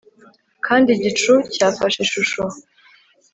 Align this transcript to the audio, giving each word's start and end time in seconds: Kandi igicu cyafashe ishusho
Kandi 0.65 0.89
igicu 0.97 1.33
cyafashe 1.53 1.97
ishusho 2.05 2.41